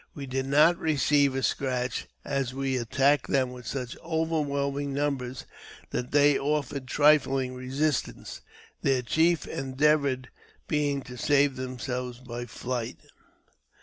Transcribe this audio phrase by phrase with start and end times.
[0.15, 5.45] We did not receive a scratch, as we attacked them with such overwhelming numbers',
[5.91, 8.41] that they offered trifling resistance,
[8.81, 10.21] their chief endeavour
[10.67, 12.97] being to save themselves by flight.